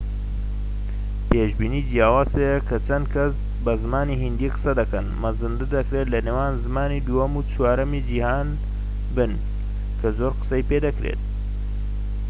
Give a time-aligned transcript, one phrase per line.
[1.29, 6.53] پێشبینی جیاواز هەیە کە چەند کەس بە زمانی هیندی قسە دەکەن مەزەندە دەکرێت لە نێوان
[6.65, 8.47] زمانی دووەم و چوارەمی جیھان
[9.15, 9.31] بن
[9.99, 11.21] کە زۆر قسەی پێدەکرێت